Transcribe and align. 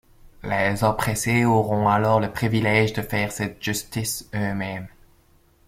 Les 0.41 0.83
oppressés 0.83 1.45
auront 1.45 1.87
alors 1.87 2.19
le 2.19 2.31
privilège 2.31 2.91
de 2.93 3.03
faire 3.03 3.31
cette 3.31 3.61
justice 3.61 4.27
eux-mêmes. 4.33 4.87